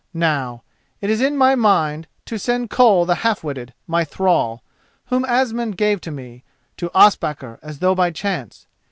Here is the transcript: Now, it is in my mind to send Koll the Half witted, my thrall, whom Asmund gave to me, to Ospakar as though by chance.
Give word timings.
Now, 0.15 0.63
it 0.99 1.11
is 1.11 1.21
in 1.21 1.37
my 1.37 1.53
mind 1.53 2.07
to 2.25 2.39
send 2.39 2.71
Koll 2.71 3.05
the 3.05 3.13
Half 3.21 3.43
witted, 3.43 3.75
my 3.85 4.03
thrall, 4.03 4.63
whom 5.05 5.23
Asmund 5.25 5.77
gave 5.77 6.01
to 6.01 6.09
me, 6.09 6.43
to 6.77 6.89
Ospakar 6.95 7.59
as 7.61 7.77
though 7.77 7.93
by 7.93 8.09
chance. 8.09 8.65